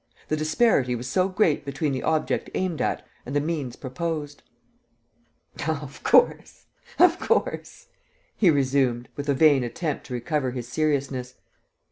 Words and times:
The 0.29 0.35
disparity 0.35 0.95
was 0.95 1.05
so 1.07 1.29
great 1.29 1.63
between 1.63 1.91
the 1.93 2.01
object 2.01 2.49
aimed 2.55 2.81
at 2.81 3.05
and 3.23 3.35
the 3.35 3.39
means 3.39 3.75
proposed! 3.75 4.41
"Of 5.67 6.01
course, 6.03 6.65
of 6.97 7.19
course!" 7.19 7.85
he 8.35 8.49
resumed, 8.49 9.09
with 9.15 9.29
a 9.29 9.35
vain 9.35 9.63
attempt 9.63 10.07
to 10.07 10.15
recover 10.15 10.49
his 10.53 10.67
seriousness. 10.67 11.35